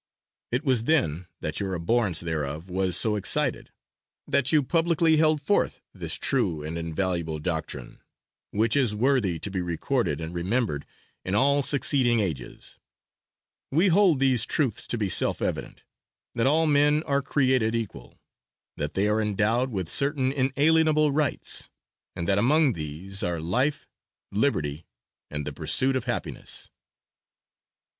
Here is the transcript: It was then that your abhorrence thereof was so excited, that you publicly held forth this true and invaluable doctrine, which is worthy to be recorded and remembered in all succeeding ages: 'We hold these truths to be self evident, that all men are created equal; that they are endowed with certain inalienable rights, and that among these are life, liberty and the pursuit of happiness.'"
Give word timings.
It 0.51 0.63
was 0.65 0.85
then 0.85 1.27
that 1.41 1.59
your 1.59 1.75
abhorrence 1.75 2.21
thereof 2.21 2.71
was 2.71 2.97
so 2.97 3.15
excited, 3.15 3.71
that 4.27 4.51
you 4.51 4.63
publicly 4.63 5.17
held 5.17 5.39
forth 5.39 5.79
this 5.93 6.15
true 6.15 6.63
and 6.63 6.75
invaluable 6.75 7.37
doctrine, 7.37 7.99
which 8.49 8.75
is 8.75 8.95
worthy 8.95 9.37
to 9.37 9.51
be 9.51 9.61
recorded 9.61 10.19
and 10.19 10.33
remembered 10.33 10.87
in 11.23 11.35
all 11.35 11.61
succeeding 11.61 12.19
ages: 12.19 12.79
'We 13.71 13.89
hold 13.89 14.19
these 14.19 14.43
truths 14.43 14.87
to 14.87 14.97
be 14.97 15.07
self 15.07 15.39
evident, 15.39 15.83
that 16.33 16.47
all 16.47 16.65
men 16.65 17.03
are 17.03 17.21
created 17.21 17.75
equal; 17.75 18.19
that 18.77 18.95
they 18.95 19.07
are 19.07 19.21
endowed 19.21 19.69
with 19.69 19.87
certain 19.87 20.31
inalienable 20.31 21.11
rights, 21.11 21.69
and 22.15 22.27
that 22.27 22.39
among 22.39 22.73
these 22.73 23.21
are 23.21 23.39
life, 23.39 23.85
liberty 24.31 24.87
and 25.29 25.45
the 25.45 25.53
pursuit 25.53 25.95
of 25.95 26.05
happiness.'" 26.05 26.69